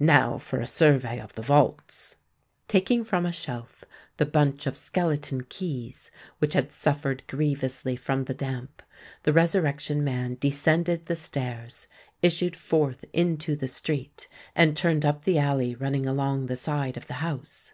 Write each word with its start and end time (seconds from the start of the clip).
"Now 0.00 0.38
for 0.38 0.58
a 0.60 0.66
survey 0.66 1.20
of 1.20 1.34
the 1.34 1.42
vaults." 1.42 2.16
Taking 2.66 3.04
from 3.04 3.24
a 3.24 3.30
shelf 3.30 3.84
the 4.16 4.26
bunch 4.26 4.66
of 4.66 4.76
skeleton 4.76 5.44
keys, 5.48 6.10
which 6.40 6.54
had 6.54 6.72
suffered 6.72 7.22
grievously 7.28 7.94
from 7.94 8.24
the 8.24 8.34
damp, 8.34 8.82
the 9.22 9.32
Resurrection 9.32 10.02
Man 10.02 10.36
descended 10.40 11.06
the 11.06 11.14
stairs, 11.14 11.86
issued 12.22 12.56
forth 12.56 13.04
into 13.12 13.54
the 13.54 13.68
street, 13.68 14.26
and 14.56 14.76
turned 14.76 15.06
up 15.06 15.22
the 15.22 15.38
alley 15.38 15.76
running 15.76 16.06
along 16.06 16.46
the 16.46 16.56
side 16.56 16.96
of 16.96 17.06
the 17.06 17.14
house. 17.22 17.72